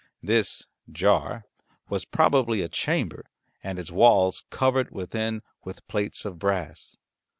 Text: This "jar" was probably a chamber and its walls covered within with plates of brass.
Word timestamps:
This 0.23 0.65
"jar" 0.91 1.43
was 1.87 2.05
probably 2.05 2.63
a 2.63 2.69
chamber 2.69 3.23
and 3.63 3.77
its 3.77 3.91
walls 3.91 4.45
covered 4.49 4.89
within 4.89 5.43
with 5.63 5.87
plates 5.87 6.25
of 6.25 6.39
brass. 6.39 6.97